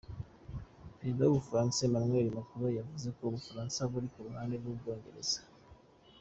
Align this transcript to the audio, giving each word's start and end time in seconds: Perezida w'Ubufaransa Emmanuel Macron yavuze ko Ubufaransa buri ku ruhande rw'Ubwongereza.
Perezida 0.97 1.23
w'Ubufaransa 1.25 1.79
Emmanuel 1.87 2.27
Macron 2.35 2.71
yavuze 2.79 3.07
ko 3.15 3.21
Ubufaransa 3.29 3.89
buri 3.91 4.07
ku 4.13 4.19
ruhande 4.27 4.53
rw'Ubwongereza. 4.61 5.39